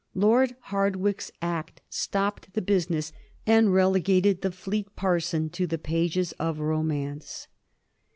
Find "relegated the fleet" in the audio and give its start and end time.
3.71-4.95